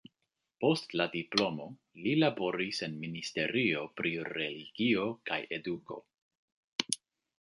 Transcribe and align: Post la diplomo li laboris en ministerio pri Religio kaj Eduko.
Post 0.63 0.95
la 1.01 1.05
diplomo 1.15 1.67
li 2.05 2.15
laboris 2.23 2.81
en 2.87 2.97
ministerio 3.03 3.83
pri 4.01 4.15
Religio 4.31 5.05
kaj 5.31 5.39
Eduko. 5.59 6.01